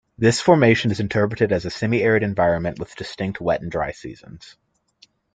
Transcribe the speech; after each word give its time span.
This 0.17 0.41
formation 0.41 0.89
is 0.89 0.99
interpreted 0.99 1.51
as 1.51 1.63
a 1.63 1.69
semiarid 1.69 2.23
environment 2.23 2.79
with 2.79 2.95
distinct 2.95 3.39
wet 3.39 3.61
and 3.61 3.71
dry 3.71 3.91
seasons. 3.91 4.57